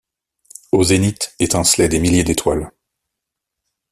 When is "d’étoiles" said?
2.23-2.71